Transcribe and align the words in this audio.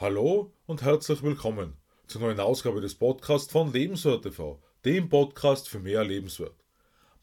Hallo 0.00 0.52
und 0.66 0.82
herzlich 0.82 1.24
willkommen 1.24 1.76
zur 2.06 2.20
neuen 2.20 2.38
Ausgabe 2.38 2.80
des 2.80 2.94
Podcasts 2.94 3.50
von 3.50 3.72
Lebenswert 3.72 4.22
TV, 4.22 4.62
dem 4.84 5.08
Podcast 5.08 5.68
für 5.68 5.80
mehr 5.80 6.04
Lebenswert. 6.04 6.54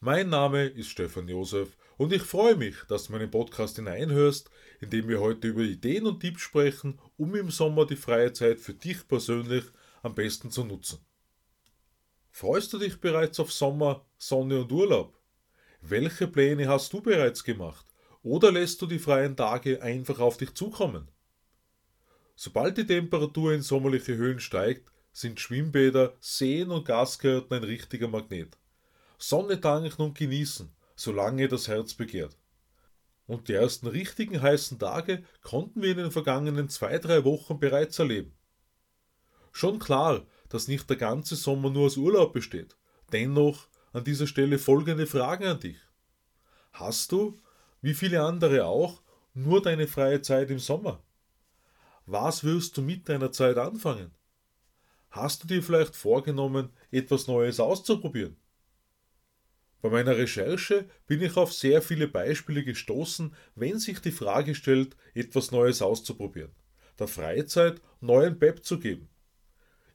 Mein 0.00 0.28
Name 0.28 0.66
ist 0.66 0.90
Stefan 0.90 1.26
Josef 1.26 1.74
und 1.96 2.12
ich 2.12 2.20
freue 2.20 2.54
mich, 2.54 2.74
dass 2.86 3.06
du 3.06 3.12
meinen 3.12 3.30
Podcast 3.30 3.76
hineinhörst, 3.76 4.50
in 4.80 4.90
dem 4.90 5.08
wir 5.08 5.20
heute 5.20 5.48
über 5.48 5.62
Ideen 5.62 6.06
und 6.06 6.20
Tipps 6.20 6.42
sprechen, 6.42 7.00
um 7.16 7.34
im 7.34 7.50
Sommer 7.50 7.86
die 7.86 7.96
freie 7.96 8.34
Zeit 8.34 8.60
für 8.60 8.74
dich 8.74 9.08
persönlich 9.08 9.64
am 10.02 10.14
besten 10.14 10.50
zu 10.50 10.62
nutzen. 10.62 10.98
Freust 12.30 12.74
du 12.74 12.78
dich 12.78 13.00
bereits 13.00 13.40
auf 13.40 13.54
Sommer, 13.54 14.04
Sonne 14.18 14.60
und 14.60 14.70
Urlaub? 14.70 15.18
Welche 15.80 16.28
Pläne 16.28 16.68
hast 16.68 16.92
du 16.92 17.00
bereits 17.00 17.42
gemacht? 17.42 17.86
Oder 18.22 18.52
lässt 18.52 18.82
du 18.82 18.86
die 18.86 18.98
freien 18.98 19.34
Tage 19.34 19.80
einfach 19.80 20.18
auf 20.18 20.36
dich 20.36 20.52
zukommen? 20.52 21.10
Sobald 22.38 22.76
die 22.76 22.86
Temperatur 22.86 23.54
in 23.54 23.62
sommerliche 23.62 24.14
Höhen 24.16 24.40
steigt, 24.40 24.92
sind 25.10 25.40
Schwimmbäder, 25.40 26.14
Seen 26.20 26.70
und 26.70 26.84
Gasgärten 26.84 27.56
ein 27.56 27.64
richtiger 27.64 28.08
Magnet. 28.08 28.58
Sonne 29.18 29.58
tanken 29.58 30.02
und 30.02 30.18
genießen, 30.18 30.70
solange 30.94 31.48
das 31.48 31.66
Herz 31.66 31.94
begehrt. 31.94 32.36
Und 33.26 33.48
die 33.48 33.54
ersten 33.54 33.86
richtigen 33.86 34.42
heißen 34.42 34.78
Tage 34.78 35.24
konnten 35.40 35.80
wir 35.80 35.92
in 35.92 35.96
den 35.96 36.10
vergangenen 36.10 36.68
zwei, 36.68 36.98
drei 36.98 37.24
Wochen 37.24 37.58
bereits 37.58 37.98
erleben. 37.98 38.36
Schon 39.50 39.78
klar, 39.78 40.26
dass 40.50 40.68
nicht 40.68 40.90
der 40.90 40.98
ganze 40.98 41.34
Sommer 41.34 41.70
nur 41.70 41.86
aus 41.86 41.96
Urlaub 41.96 42.34
besteht. 42.34 42.76
Dennoch 43.12 43.68
an 43.94 44.04
dieser 44.04 44.26
Stelle 44.26 44.58
folgende 44.58 45.06
Fragen 45.06 45.46
an 45.46 45.60
dich. 45.60 45.78
Hast 46.72 47.10
du, 47.12 47.40
wie 47.80 47.94
viele 47.94 48.22
andere 48.22 48.66
auch, 48.66 49.00
nur 49.32 49.62
deine 49.62 49.88
freie 49.88 50.20
Zeit 50.20 50.50
im 50.50 50.58
Sommer? 50.58 51.02
Was 52.06 52.42
wirst 52.44 52.76
du 52.76 52.82
mit 52.82 53.08
deiner 53.08 53.32
Zeit 53.32 53.58
anfangen? 53.58 54.12
Hast 55.10 55.42
du 55.42 55.48
dir 55.48 55.60
vielleicht 55.60 55.96
vorgenommen, 55.96 56.70
etwas 56.92 57.26
Neues 57.26 57.58
auszuprobieren? 57.58 58.36
Bei 59.82 59.90
meiner 59.90 60.16
Recherche 60.16 60.88
bin 61.08 61.20
ich 61.20 61.36
auf 61.36 61.52
sehr 61.52 61.82
viele 61.82 62.06
Beispiele 62.06 62.62
gestoßen, 62.62 63.34
wenn 63.56 63.80
sich 63.80 63.98
die 64.00 64.12
Frage 64.12 64.54
stellt, 64.54 64.96
etwas 65.14 65.50
Neues 65.50 65.82
auszuprobieren, 65.82 66.52
der 66.98 67.08
Freizeit 67.08 67.82
neuen 68.00 68.38
Pep 68.38 68.64
zu 68.64 68.78
geben. 68.78 69.08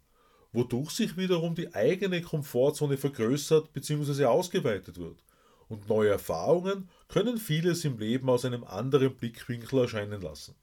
wodurch 0.53 0.93
sich 0.93 1.17
wiederum 1.17 1.57
die 1.57 1.75
eigene 1.75 2.23
Komfortzone 2.23 2.97
vergrößert 2.97 3.73
bzw. 3.73 4.27
ausgeweitet 4.27 4.99
wird 4.99 5.25
und 5.67 5.89
neue 5.89 6.11
Erfahrungen 6.11 6.89
können 7.09 7.39
vieles 7.39 7.85
im 7.85 7.99
Leben 7.99 8.31
aus 8.31 8.45
einem 8.45 8.63
anderen 8.63 9.17
Blickwinkel 9.17 9.81
erscheinen 9.81 10.21
lassen. 10.21 10.55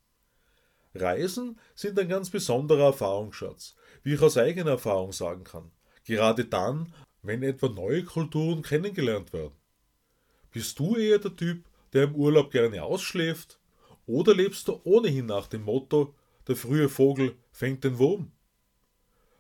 Reisen 0.96 1.60
sind 1.76 1.98
ein 1.98 2.10
ganz 2.10 2.30
besonderer 2.30 2.86
Erfahrungsschatz, 2.86 3.76
wie 4.04 4.14
ich 4.14 4.22
aus 4.22 4.38
eigener 4.38 4.72
Erfahrung 4.72 5.12
sagen 5.12 5.44
kann, 5.44 5.72
gerade 6.06 6.46
dann, 6.46 6.94
wenn 7.22 7.42
etwa 7.42 7.70
neue 7.70 8.04
Kulturen 8.04 8.62
kennengelernt 8.62 9.34
werden. 9.34 9.56
Bist 10.52 10.78
du 10.78 10.96
eher 10.96 11.20
der 11.20 11.36
Typ, 11.36 11.66
der 11.94 12.04
im 12.04 12.16
Urlaub 12.16 12.52
gerne 12.52 12.84
ausschläft, 12.84 13.60
oder 14.06 14.36
lebst 14.36 14.68
du 14.68 14.82
ohnehin 14.84 15.26
nach 15.26 15.48
dem 15.48 15.64
Motto, 15.64 16.14
der 16.48 16.56
frühe 16.56 16.90
Vogel 16.90 17.36
fängt 17.52 17.84
den 17.84 17.98
Wurm? 17.98 18.32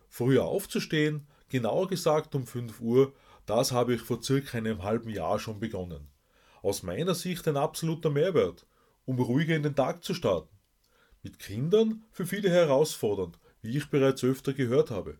Früher 0.07 0.45
aufzustehen, 0.45 1.27
genauer 1.49 1.87
gesagt 1.87 2.33
um 2.33 2.47
5 2.47 2.79
Uhr, 2.79 3.13
das 3.45 3.71
habe 3.71 3.93
ich 3.93 4.01
vor 4.01 4.23
circa 4.23 4.57
einem 4.57 4.83
halben 4.83 5.09
Jahr 5.09 5.37
schon 5.37 5.59
begonnen. 5.59 6.07
Aus 6.61 6.81
meiner 6.81 7.13
Sicht 7.13 7.47
ein 7.47 7.57
absoluter 7.57 8.09
Mehrwert, 8.09 8.65
um 9.05 9.19
ruhiger 9.19 9.55
in 9.55 9.63
den 9.63 9.75
Tag 9.75 10.03
zu 10.03 10.13
starten. 10.13 10.55
Mit 11.23 11.39
Kindern 11.39 12.03
für 12.11 12.25
viele 12.25 12.49
herausfordernd, 12.49 13.39
wie 13.61 13.77
ich 13.77 13.89
bereits 13.89 14.25
öfter 14.25 14.51
gehört 14.51 14.91
habe. 14.91 15.19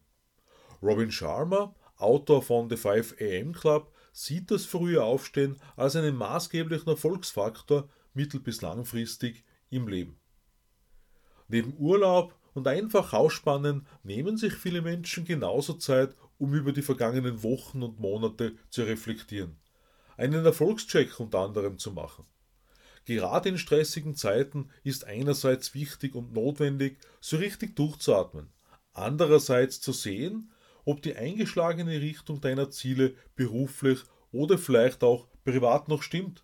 Robin 0.82 1.10
Sharma, 1.10 1.74
Autor 1.96 2.42
von 2.42 2.70
The 2.70 2.76
5 2.76 3.16
AM 3.22 3.54
Club, 3.54 3.94
sieht 4.12 4.52
das 4.52 4.66
frühe 4.66 5.02
Aufstehen 5.02 5.58
als 5.78 5.96
einen 5.96 6.18
maßgeblichen 6.18 6.90
Erfolgsfaktor 6.90 7.88
mittel- 8.14 8.42
bis 8.42 8.62
langfristig 8.62 9.46
im 9.70 9.88
Leben. 9.88 10.20
Neben 11.48 11.74
Urlaub 11.78 12.38
und 12.54 12.68
einfach 12.68 13.14
ausspannen 13.14 13.88
nehmen 14.04 14.36
sich 14.36 14.54
viele 14.54 14.82
Menschen 14.82 15.24
genauso 15.24 15.74
Zeit, 15.74 16.16
um 16.38 16.54
über 16.54 16.74
die 16.74 16.82
vergangenen 16.82 17.44
Wochen 17.44 17.82
und 17.82 18.00
Monate 18.00 18.58
zu 18.70 18.84
reflektieren, 18.84 19.58
einen 20.18 20.46
Erfolgscheck 20.46 21.18
unter 21.22 21.40
anderem 21.40 21.78
zu 21.78 21.94
machen. 21.94 22.26
Gerade 23.06 23.50
in 23.50 23.58
stressigen 23.58 24.16
Zeiten 24.16 24.70
ist 24.84 25.06
einerseits 25.06 25.74
wichtig 25.74 26.16
und 26.16 26.34
notwendig, 26.34 26.98
so 27.20 27.38
richtig 27.38 27.76
durchzuatmen, 27.76 28.50
andererseits 28.94 29.82
zu 29.82 29.92
sehen, 29.92 30.52
ob 30.86 31.02
die 31.02 31.16
eingeschlagene 31.16 32.02
Richtung 32.02 32.40
deiner 32.40 32.70
Ziele 32.70 33.16
beruflich 33.36 34.00
oder 34.32 34.58
vielleicht 34.58 35.04
auch 35.04 35.28
privat 35.44 35.88
noch 35.88 36.02
stimmt. 36.02 36.44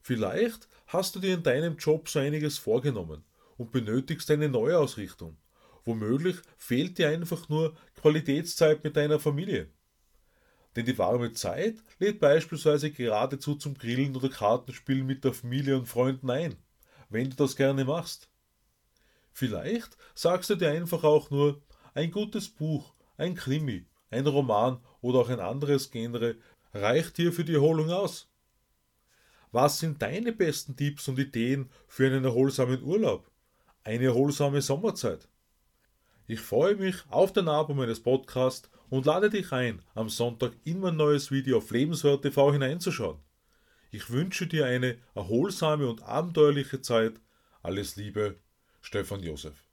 Vielleicht 0.00 0.68
hast 0.86 1.14
du 1.14 1.20
dir 1.20 1.34
in 1.34 1.42
deinem 1.42 1.76
Job 1.76 2.08
so 2.08 2.18
einiges 2.18 2.58
vorgenommen 2.58 3.24
und 3.56 3.72
benötigst 3.72 4.30
eine 4.30 4.48
Neuausrichtung. 4.48 5.36
Womöglich 5.84 6.36
fehlt 6.56 6.98
dir 6.98 7.08
einfach 7.08 7.48
nur 7.48 7.74
Qualitätszeit 8.00 8.84
mit 8.84 8.96
deiner 8.96 9.18
Familie. 9.18 9.70
Denn 10.78 10.86
die 10.86 10.96
warme 10.96 11.32
Zeit 11.32 11.82
lädt 11.98 12.20
beispielsweise 12.20 12.92
geradezu 12.92 13.56
zum 13.56 13.74
Grillen 13.74 14.14
oder 14.14 14.28
Kartenspielen 14.28 15.04
mit 15.04 15.24
der 15.24 15.32
Familie 15.32 15.76
und 15.76 15.86
Freunden 15.86 16.30
ein, 16.30 16.54
wenn 17.08 17.30
du 17.30 17.34
das 17.34 17.56
gerne 17.56 17.84
machst. 17.84 18.28
Vielleicht 19.32 19.98
sagst 20.14 20.50
du 20.50 20.54
dir 20.54 20.70
einfach 20.70 21.02
auch 21.02 21.32
nur, 21.32 21.60
ein 21.94 22.12
gutes 22.12 22.48
Buch, 22.48 22.94
ein 23.16 23.34
Krimi, 23.34 23.86
ein 24.10 24.24
Roman 24.24 24.78
oder 25.00 25.18
auch 25.18 25.28
ein 25.30 25.40
anderes 25.40 25.90
Genre 25.90 26.36
reicht 26.72 27.18
dir 27.18 27.32
für 27.32 27.44
die 27.44 27.54
Erholung 27.54 27.90
aus. 27.90 28.28
Was 29.50 29.80
sind 29.80 30.00
deine 30.00 30.32
besten 30.32 30.76
Tipps 30.76 31.08
und 31.08 31.18
Ideen 31.18 31.70
für 31.88 32.06
einen 32.06 32.24
erholsamen 32.24 32.84
Urlaub? 32.84 33.28
Eine 33.82 34.04
erholsame 34.04 34.62
Sommerzeit? 34.62 35.26
Ich 36.28 36.38
freue 36.38 36.76
mich 36.76 37.02
auf 37.08 37.32
den 37.32 37.48
Abo 37.48 37.74
meines 37.74 38.00
Podcasts 38.00 38.70
und 38.90 39.06
lade 39.06 39.30
dich 39.30 39.52
ein, 39.52 39.82
am 39.94 40.08
Sonntag 40.08 40.52
in 40.64 40.80
mein 40.80 40.96
neues 40.96 41.30
Video 41.30 41.58
auf 41.58 41.70
Lebenswert 41.70 42.22
TV 42.22 42.52
hineinzuschauen. 42.52 43.18
Ich 43.90 44.10
wünsche 44.10 44.46
dir 44.46 44.66
eine 44.66 44.98
erholsame 45.14 45.88
und 45.88 46.02
abenteuerliche 46.02 46.82
Zeit. 46.82 47.14
Alles 47.62 47.96
Liebe, 47.96 48.36
Stefan 48.80 49.22
Josef. 49.22 49.64